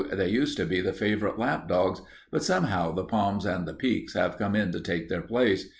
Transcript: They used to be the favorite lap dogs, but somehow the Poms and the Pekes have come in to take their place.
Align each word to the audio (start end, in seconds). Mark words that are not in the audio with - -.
They 0.11 0.29
used 0.29 0.57
to 0.57 0.65
be 0.65 0.81
the 0.81 0.93
favorite 0.93 1.37
lap 1.37 1.67
dogs, 1.67 2.01
but 2.31 2.41
somehow 2.43 2.91
the 2.91 3.03
Poms 3.03 3.45
and 3.45 3.67
the 3.67 3.73
Pekes 3.75 4.15
have 4.15 4.35
come 4.39 4.55
in 4.55 4.71
to 4.71 4.79
take 4.79 5.09
their 5.09 5.21
place. 5.21 5.69